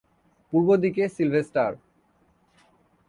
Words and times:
পূর্ব 0.53 0.69
দিকে 0.75 1.03
সিলভেস্টার। 1.09 1.71